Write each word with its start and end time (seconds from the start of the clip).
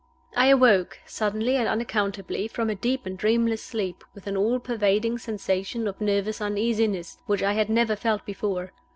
I 0.35 0.47
awoke, 0.47 0.97
suddenly 1.05 1.57
and 1.57 1.67
unaccountably, 1.67 2.47
from 2.47 2.71
a 2.71 2.73
deep 2.75 3.05
and 3.05 3.15
dreamless 3.15 3.61
sleep 3.63 4.03
with 4.15 4.25
an 4.25 4.35
all 4.35 4.57
pervading 4.59 5.19
sensation 5.19 5.87
of 5.87 6.01
nervous 6.01 6.41
uneasiness 6.41 7.19
which 7.27 7.43
I 7.43 7.53
had 7.53 7.69
never 7.69 7.95
felt 7.95 8.25
before. 8.25 8.71